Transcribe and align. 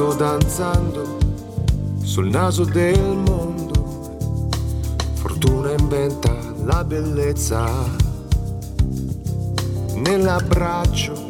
Nato 0.00 0.14
danzando 0.14 1.18
sul 2.02 2.30
naso 2.30 2.64
del 2.64 3.18
mondo, 3.18 4.16
fortuna 5.12 5.72
inventa 5.72 6.34
la 6.64 6.82
bellezza. 6.84 7.68
Nell'abbraccio 9.96 11.28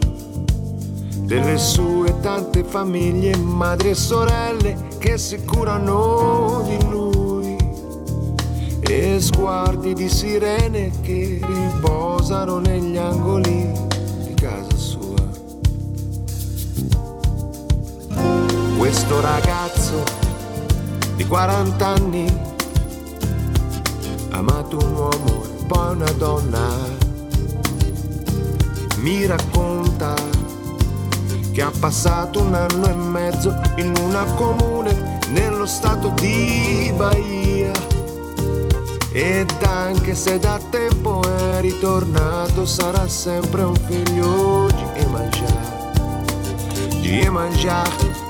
delle 1.22 1.58
sue 1.58 2.20
tante 2.20 2.62
famiglie, 2.62 3.36
madri 3.38 3.88
e 3.88 3.94
sorelle 3.96 4.76
che 4.98 5.18
si 5.18 5.44
curano 5.44 6.62
di 6.64 6.88
lui. 6.88 7.56
E 8.82 9.20
sguardi 9.20 9.94
di 9.94 10.08
sirene 10.08 10.92
che 11.00 11.40
riposano 11.42 12.60
negli 12.60 12.96
angoli 12.96 13.88
Questo 18.90 19.20
ragazzo 19.20 20.02
di 21.14 21.24
40 21.24 21.86
anni 21.86 22.26
amato 24.30 24.78
un 24.78 24.94
uomo 24.94 25.44
e 25.44 25.64
poi 25.64 25.94
una 25.94 26.10
donna. 26.10 26.58
Mi 28.96 29.26
racconta 29.26 30.12
che 31.52 31.62
ha 31.62 31.70
passato 31.78 32.40
un 32.40 32.52
anno 32.52 32.88
e 32.88 32.94
mezzo 32.94 33.60
in 33.76 33.94
una 33.96 34.24
comune 34.34 35.20
nello 35.28 35.66
stato 35.66 36.08
di 36.16 36.92
Bahia. 36.96 37.70
Ed 39.12 39.52
anche 39.62 40.16
se 40.16 40.40
da 40.40 40.58
tempo 40.68 41.22
è 41.22 41.60
ritornato, 41.60 42.66
sarà 42.66 43.06
sempre 43.06 43.62
un 43.62 43.76
figlio 43.86 44.66
di 44.66 45.00
Emangià. 45.00 45.78
Di 47.00 47.20
Emangià 47.20 48.28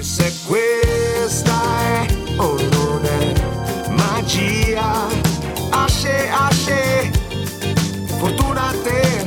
Se 0.00 0.32
questa 0.46 1.60
è 1.80 2.06
o 2.36 2.56
non 2.70 3.04
è 3.04 3.32
magia. 3.90 5.06
Asce, 5.70 6.28
asce, 6.30 7.10
fortuna 8.18 8.68
a 8.68 8.74
te. 8.82 9.26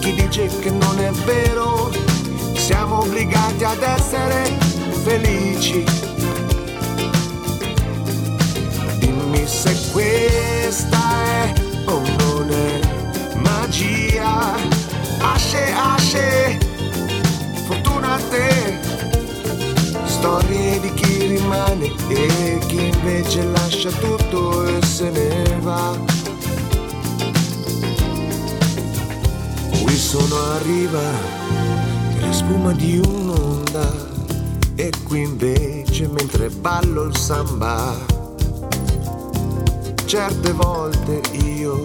Chi 0.00 0.14
dice 0.14 0.46
che 0.60 0.70
non 0.70 0.98
è 1.00 1.10
vero, 1.24 1.90
siamo 2.54 2.98
obbligati 3.00 3.64
ad 3.64 3.82
essere 3.82 4.56
felici. 5.02 5.84
Dimmi 8.98 9.46
se 9.46 9.74
questa 9.90 11.00
è 11.24 11.52
o 11.86 12.02
non 12.18 12.50
è 12.50 12.80
magia. 13.36 14.54
Asce, 15.18 15.72
asce, 15.72 15.93
Storie 20.24 20.80
di 20.80 20.90
chi 20.94 21.26
rimane 21.26 21.92
e 22.08 22.58
chi 22.66 22.86
invece 22.86 23.44
lascia 23.44 23.90
tutto 23.90 24.64
e 24.64 24.82
se 24.82 25.10
ne 25.10 25.58
va. 25.60 25.94
Qui 29.82 29.94
sono 29.94 30.34
a 30.34 30.58
riva 30.62 31.10
della 32.14 32.32
spuma 32.32 32.72
di 32.72 33.02
un'onda 33.04 33.92
e 34.76 34.90
qui 35.02 35.24
invece 35.24 36.08
mentre 36.08 36.48
ballo 36.48 37.02
il 37.02 37.16
samba. 37.18 37.94
Certe 40.06 40.52
volte 40.52 41.20
io 41.32 41.84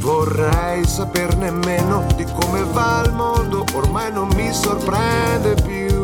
Vorrei 0.00 0.84
saperne 0.84 1.52
meno 1.52 2.04
di 2.16 2.24
come 2.24 2.64
va 2.72 3.04
il 3.06 3.12
mondo, 3.12 3.64
ormai 3.74 4.12
non 4.12 4.26
mi 4.34 4.52
sorprende 4.52 5.54
più. 5.62 6.01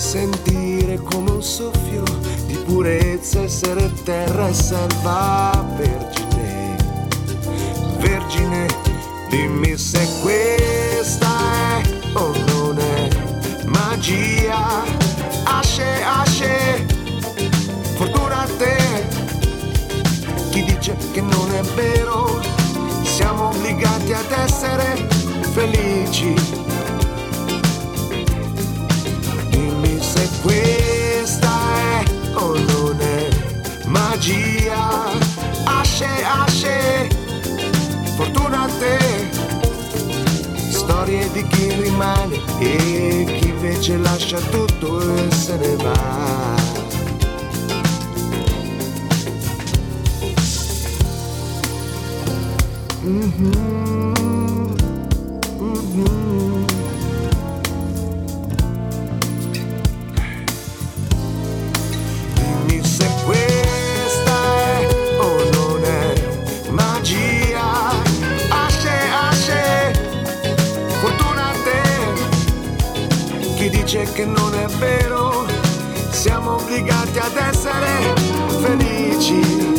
Sentire 0.00 0.98
come 0.98 1.30
un 1.30 1.42
soffio 1.42 2.02
di 2.46 2.54
purezza, 2.64 3.42
essere 3.42 3.92
terra 4.02 4.48
e 4.48 4.54
selva 4.54 5.64
vergine. 5.76 6.76
Vergine, 7.98 8.66
dimmi 9.28 9.76
se 9.76 10.08
questa 10.22 11.28
è 11.28 11.82
o 12.14 12.32
non 12.46 12.78
è 12.78 13.08
magia. 13.66 14.82
Asce, 15.44 16.02
asce, 16.02 16.86
fortuna 17.94 18.40
a 18.40 18.48
te 18.56 19.06
chi 20.50 20.64
dice 20.64 20.96
che 21.12 21.20
non 21.20 21.52
è 21.54 21.60
vero, 21.74 22.40
siamo 23.02 23.50
obbligati 23.50 24.12
ad 24.14 24.32
essere 24.32 25.06
felici. 25.52 26.34
Questa 30.42 31.50
è 31.74 32.04
o 32.34 32.58
non 32.58 33.00
è 33.00 33.28
magia. 33.86 35.10
Asce, 35.64 36.08
asce, 36.24 37.08
fortuna 38.16 38.62
a 38.62 38.68
te. 38.78 38.98
Storie 40.70 41.30
di 41.32 41.46
chi 41.46 41.72
rimane 41.74 42.36
e 42.58 43.38
chi 43.38 43.48
invece 43.48 43.96
lascia 43.98 44.38
tutto 44.38 45.00
e 45.14 45.30
se 45.30 45.56
ne 45.56 45.76
va. 45.76 46.58
Mhm, 53.02 54.19
che 74.20 74.26
non 74.26 74.54
è 74.54 74.66
vero, 74.78 75.46
siamo 76.10 76.56
obbligati 76.56 77.18
ad 77.18 77.36
essere 77.36 78.14
felici. 78.60 79.69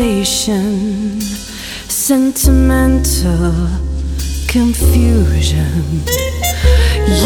Sensation, 0.00 1.20
sentimental 1.90 3.52
confusion. 4.48 6.00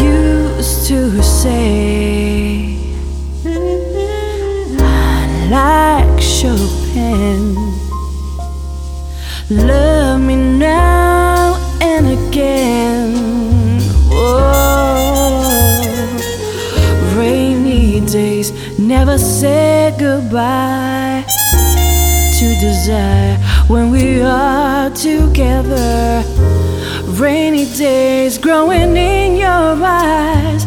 Used 0.03 0.87
to 0.87 1.23
say, 1.23 2.77
I 4.77 5.47
like 5.49 6.21
Chopin. 6.21 7.55
Love 9.49 10.19
me 10.19 10.35
now 10.35 11.55
and 11.81 12.07
again. 12.07 13.79
Whoa. 14.09 15.45
Rainy 17.17 18.01
days 18.01 18.51
never 18.77 19.17
say 19.17 19.95
goodbye 19.97 20.84
desire 22.85 23.37
when 23.67 23.89
we 23.89 24.21
are 24.21 24.91
together. 24.91 26.23
Rainy 27.19 27.65
days 27.73 28.37
growing 28.37 28.95
in 28.95 29.35
your 29.37 29.73
eyes. 29.83 30.64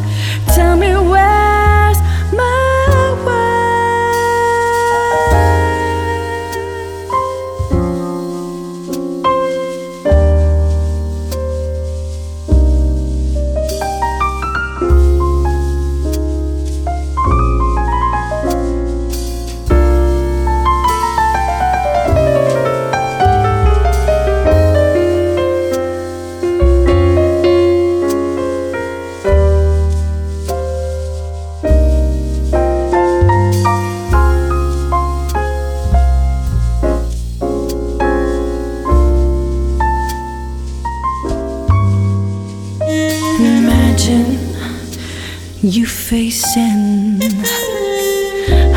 Facing 46.08 47.21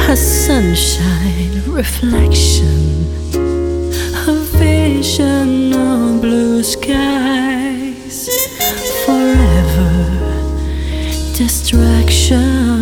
a 0.09 0.17
sunshine 0.17 1.63
reflection, 1.65 3.07
a 4.27 4.33
vision 4.59 5.71
of 5.71 6.19
blue 6.19 6.61
skies, 6.61 8.27
forever 9.05 9.93
distraction. 11.33 12.80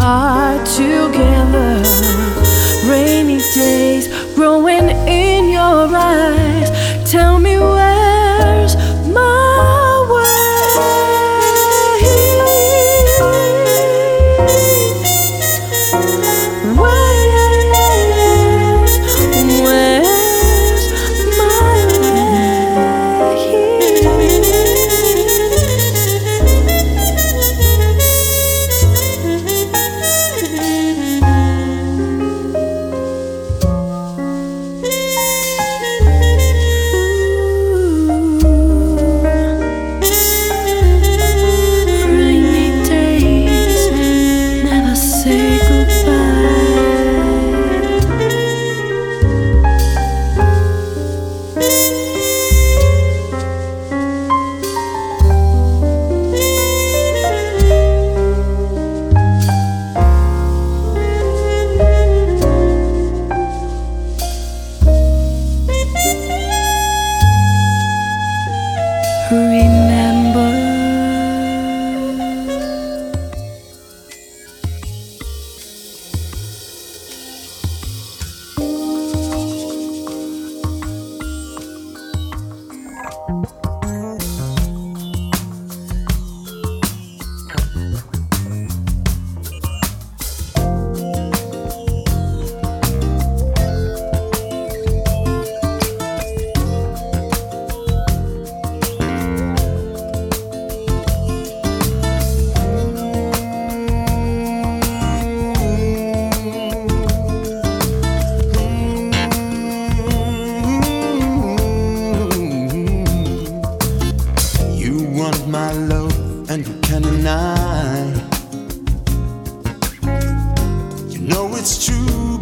Are 0.00 0.58
together. 0.64 1.82
Rainy 2.88 3.38
days 3.54 4.08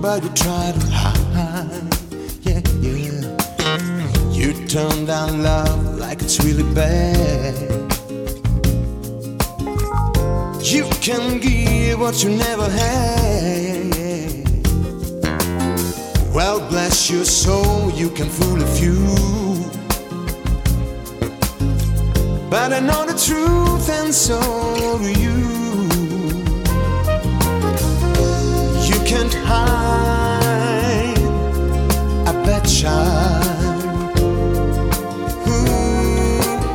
but 0.07 0.23
you 0.23 0.31
try 0.45 0.71
to 0.71 0.87
hide. 1.01 1.95
Yeah, 2.47 2.63
yeah. 2.81 4.31
You 4.39 4.53
turn 4.69 5.05
down 5.05 5.43
love 5.43 5.99
like 5.99 6.23
it's 6.23 6.39
really 6.45 6.69
bad. 6.75 7.55
You 10.73 10.85
can 11.07 11.41
give 11.41 11.99
what 11.99 12.23
you 12.23 12.31
never 12.47 12.69
had. 12.81 13.97
Well, 16.33 16.61
bless 16.71 17.11
your 17.11 17.25
soul, 17.25 17.91
you 17.91 18.09
can 18.11 18.29
fool 18.29 18.63
a 18.63 18.71
few. 18.79 19.03
But 22.49 22.73
I 22.79 22.81
know 22.89 23.03
the 23.11 23.19
truth, 23.27 23.89
and 23.91 24.15
so 24.15 24.39
do 25.03 25.11
you. 25.21 25.66
can't 29.07 29.35
hide 29.35 31.17
a 32.27 32.33
bad 32.45 32.65
child. 32.67 33.45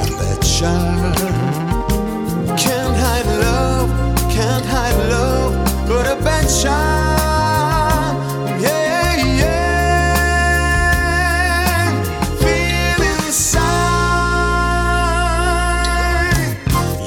A 0.01 0.07
bad 0.19 0.41
child. 0.41 1.17
Can't 2.57 2.95
hide 3.03 3.27
love, 3.45 3.89
can't 4.31 4.65
hide 4.65 4.95
love, 5.09 5.53
but 5.89 6.07
a 6.07 6.15
bad 6.23 6.47
child. 6.61 8.15
Yeah, 8.61 9.15
yeah. 9.41 9.71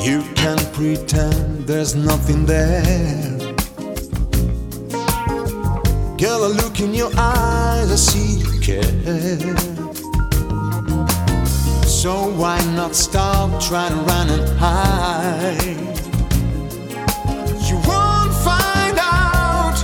You 0.05 0.23
can 0.35 0.59
pretend 0.75 1.67
there's 1.67 1.95
nothing 1.95 2.45
there 2.45 3.14
in 6.85 6.93
your 6.95 7.11
eyes, 7.17 7.91
I 7.91 7.97
see 7.97 8.41
you 8.41 8.61
care. 8.61 8.83
So 11.87 12.13
why 12.41 12.59
not 12.77 12.95
stop 12.95 13.61
trying 13.61 13.93
to 13.95 14.01
run 14.11 14.29
and 14.29 14.47
hide? 14.59 15.81
You 17.69 17.77
won't 17.89 18.35
find 18.49 18.99
out 19.01 19.79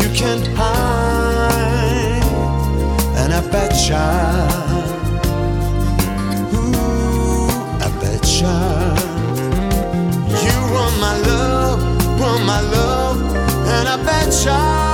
You 0.00 0.08
can't 0.20 0.46
hide, 0.56 2.24
and 3.20 3.32
I 3.34 3.40
bet 3.52 3.74
you. 3.88 4.73
adventure. 14.06 14.93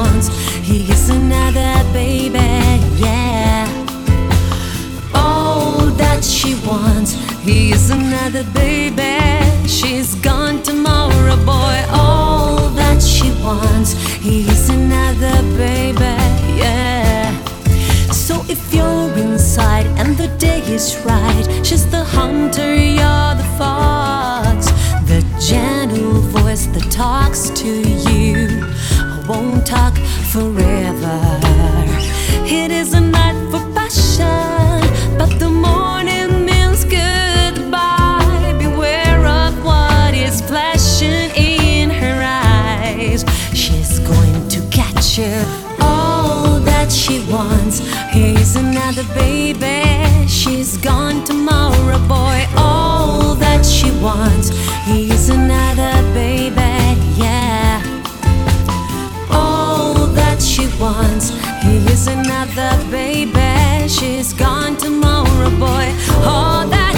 Wants. 0.00 0.28
He's 0.70 1.08
another 1.10 1.74
baby. 1.92 2.50
Yeah. 3.04 3.66
All 5.14 5.86
that 6.02 6.20
she 6.24 6.54
wants. 6.66 7.10
he 7.46 7.72
is 7.72 7.90
another 7.90 8.44
baby. 8.62 9.16
She's 9.76 10.14
gone 10.28 10.62
tomorrow, 10.62 11.36
boy. 11.52 11.78
All 12.02 12.58
that 12.80 13.00
she 13.02 13.28
wants. 13.44 13.90
he 14.26 14.36
is 14.54 14.68
another 14.68 15.38
baby. 15.64 16.16
Yeah. 16.62 17.26
So 18.26 18.34
if 18.54 18.62
you're 18.74 19.12
inside 19.26 19.86
and 20.00 20.16
the 20.16 20.28
day 20.46 20.60
is 20.76 20.86
right, 21.04 21.46
she's 21.66 21.86
the 21.96 22.04
hunter, 22.16 22.74
you're 22.98 23.34
the 23.42 23.48
fox. 23.58 24.58
The 25.12 25.20
gentle 25.50 26.20
voice 26.36 26.66
that 26.74 26.86
talks 26.90 27.50
to 27.60 27.70
you 28.08 28.59
won't 29.30 29.64
talk 29.64 29.94
forever. 30.32 31.18
It 32.60 32.70
is 32.72 32.94
a 32.94 33.00
night 33.00 33.38
for 33.50 33.62
passion, 33.76 34.80
but 35.18 35.32
the 35.38 35.48
morning 35.48 36.44
means 36.48 36.82
goodbye. 36.84 38.56
Beware 38.58 39.24
of 39.42 39.52
what 39.64 40.14
is 40.14 40.40
flashing 40.40 41.30
in 41.36 41.90
her 41.90 42.20
eyes. 42.24 43.24
She's 43.54 44.00
going 44.00 44.48
to 44.54 44.60
catch 44.78 45.18
you 45.18 45.36
all 45.80 46.58
that 46.70 46.90
she 46.90 47.16
wants. 47.30 47.76
Here's 48.16 48.56
another 48.56 49.06
baby. 49.14 49.78
She's 50.26 50.76
gone 50.76 51.22
tomorrow, 51.24 52.00
boy. 52.16 52.38
All 52.56 53.36
that 53.36 53.64
she 53.64 53.90
wants. 54.06 54.48
Here's 54.88 55.28
another 55.28 55.94
baby. 56.14 56.59
She 60.60 60.66
wants. 60.80 61.30
Here's 61.62 62.06
another 62.06 62.72
baby. 62.90 63.88
She's 63.88 64.32
gone 64.32 64.76
tomorrow, 64.76 65.50
boy. 65.58 65.86
All 66.24 66.66
that 66.68 66.89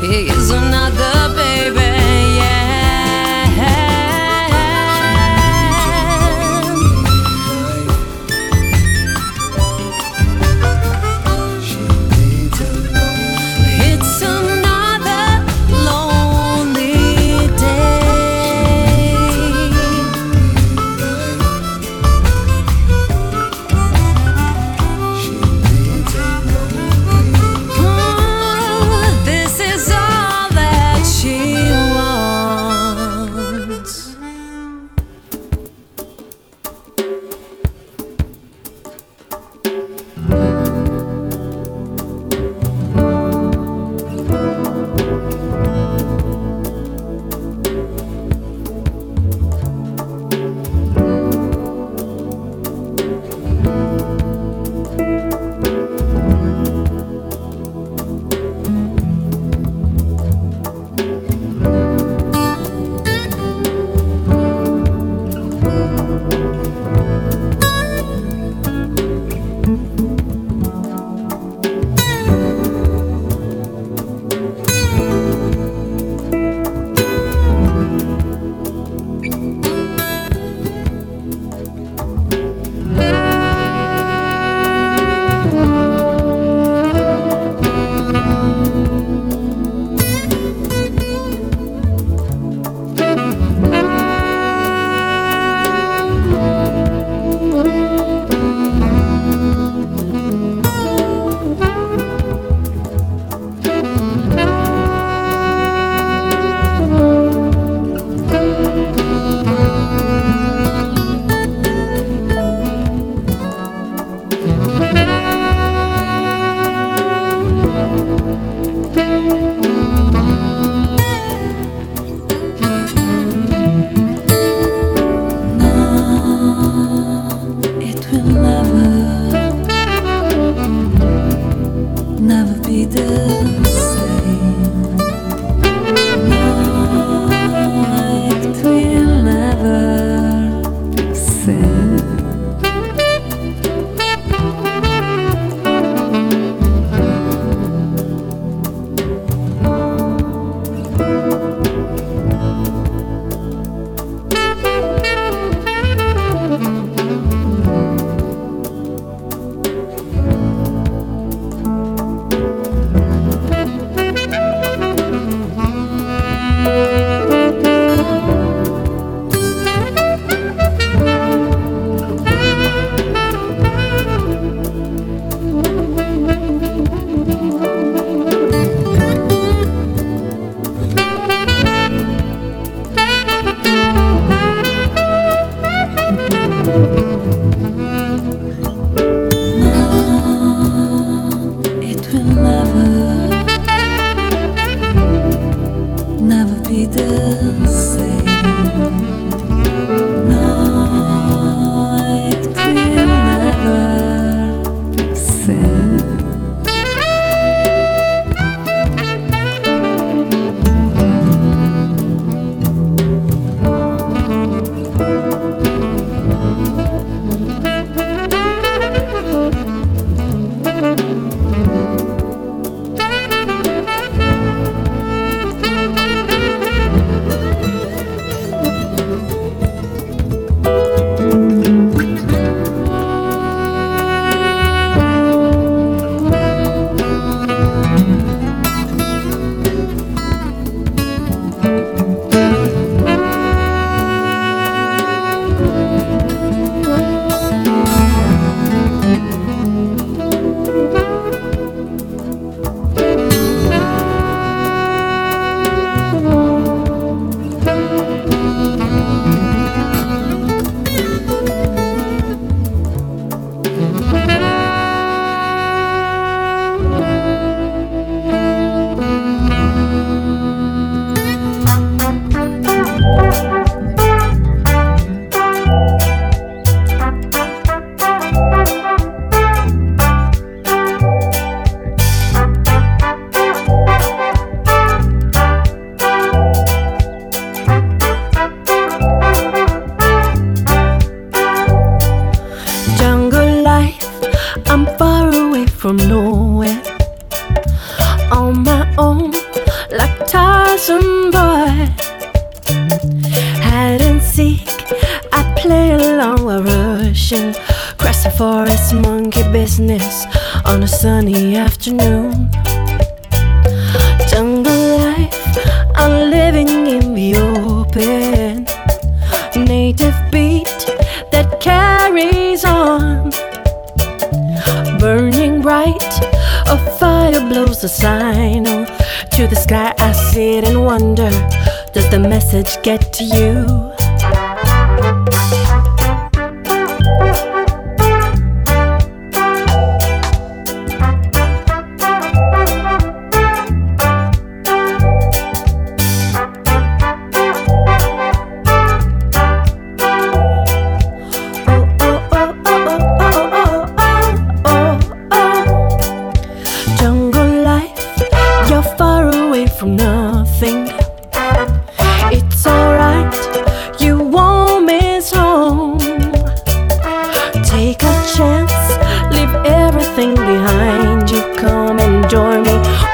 is 0.00 0.50
another 0.50 1.37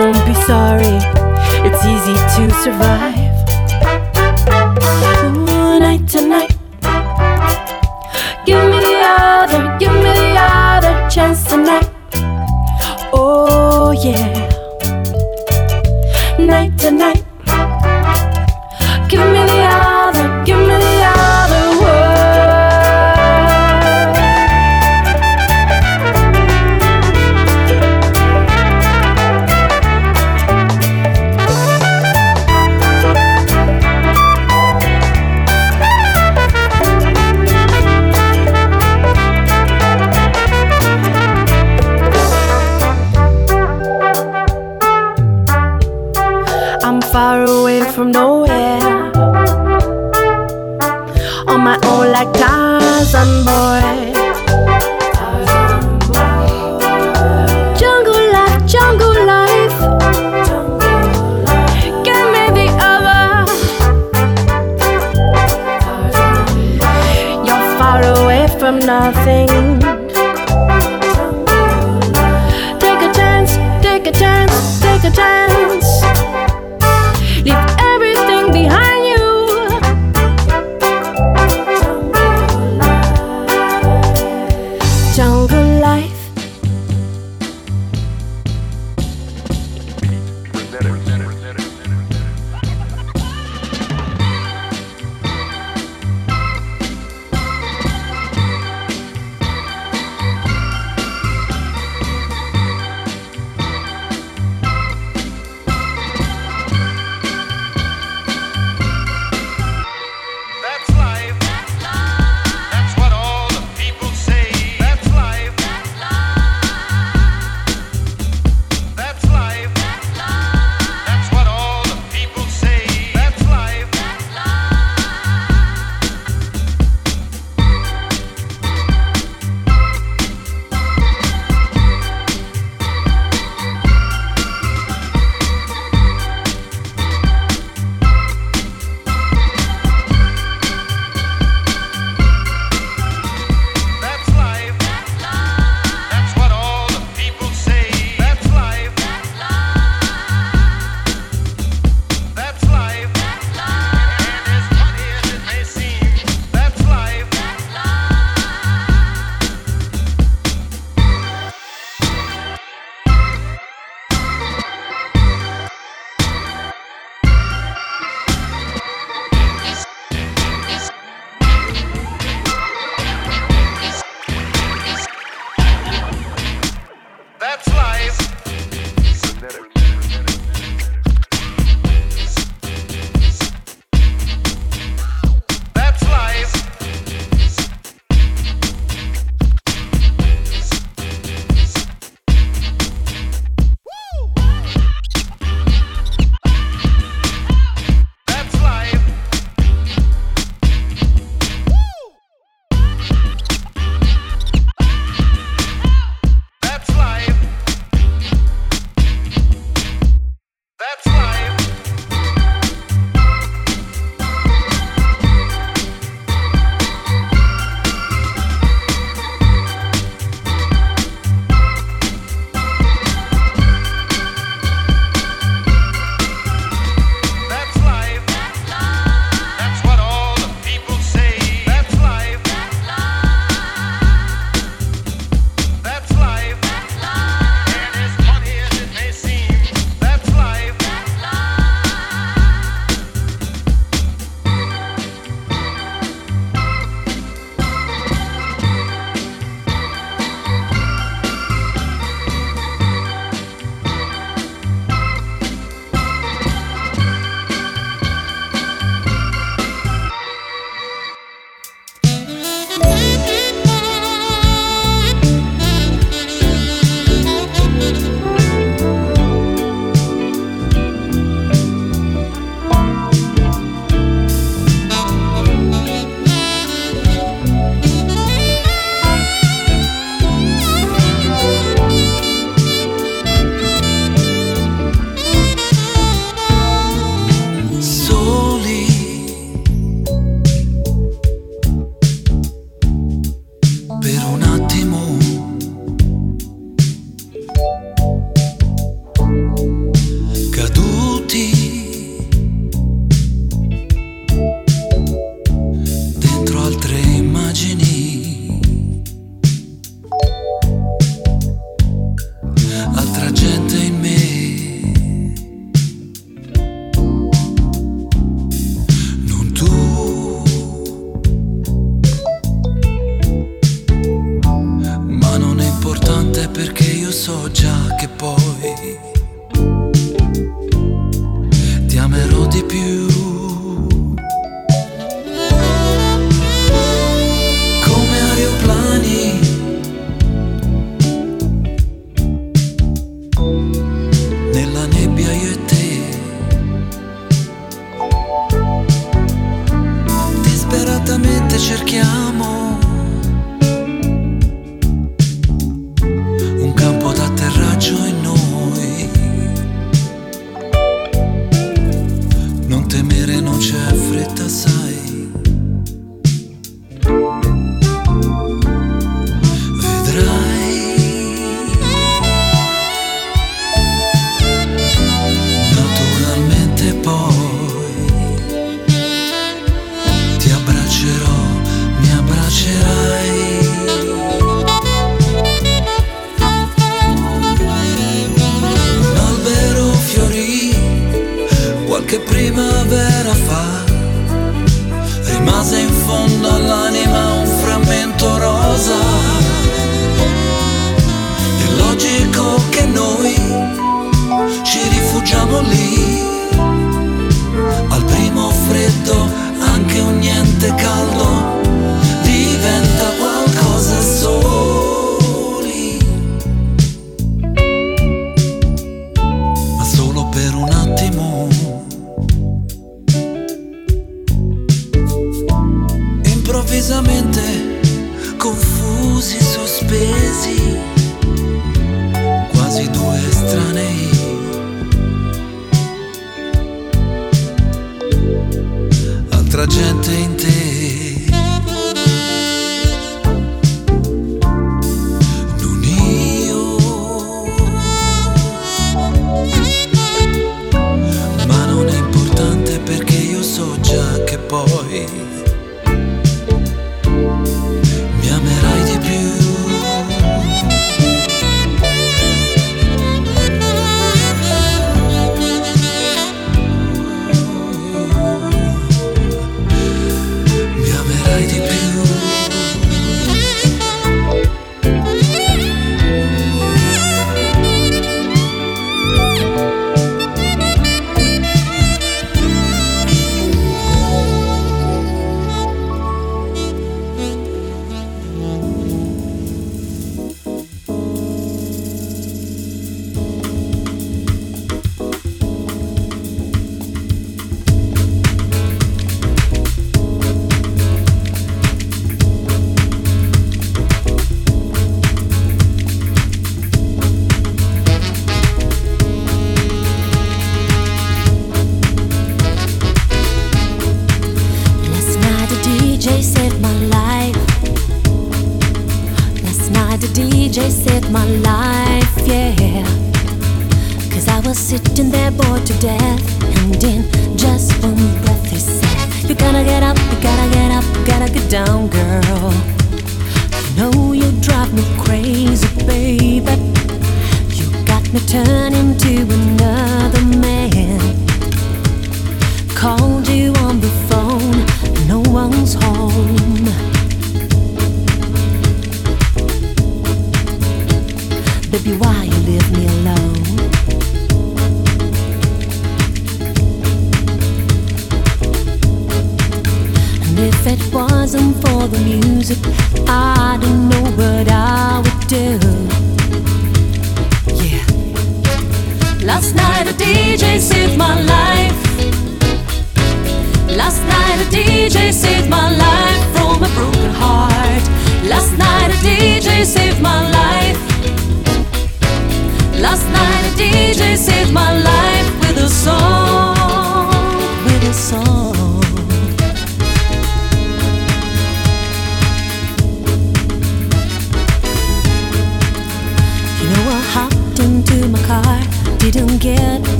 That's 0.00 0.24
be 0.24 0.34
sorry. 0.46 0.96
It's 1.66 1.84
easy 1.84 2.14
to 2.14 2.50
That's 2.62 3.19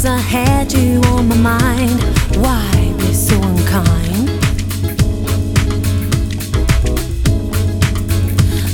Cause 0.00 0.12
I 0.12 0.16
had 0.16 0.72
you 0.72 0.98
on 1.08 1.28
my 1.28 1.36
mind. 1.36 2.00
Why 2.36 2.94
be 2.96 3.12
so 3.12 3.36
unkind? 3.36 4.30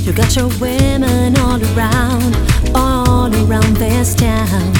You 0.05 0.13
got 0.13 0.37
your 0.37 0.47
women 0.61 1.37
all 1.39 1.61
around, 1.75 2.33
all 2.73 3.27
around 3.43 3.75
this 3.75 4.15
town. 4.15 4.71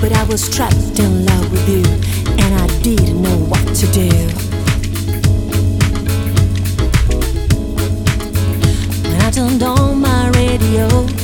But 0.00 0.12
I 0.12 0.22
was 0.28 0.48
trapped 0.54 1.00
in 1.00 1.26
love 1.26 1.50
with 1.50 1.68
you, 1.68 1.82
and 2.38 2.54
I 2.54 2.68
didn't 2.80 3.20
know 3.20 3.38
what 3.50 3.66
to 3.74 3.86
do. 3.90 4.10
When 9.02 9.20
I 9.20 9.30
turned 9.32 9.64
on 9.64 10.00
my 10.00 10.30
radio 10.30 11.23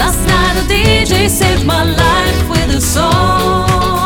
Last 0.00 0.26
night 0.26 0.56
a 0.56 0.64
DJ 0.66 1.28
saved 1.28 1.66
my 1.66 1.84
life 1.84 2.48
with 2.48 2.74
a 2.74 2.80
song. 2.80 3.99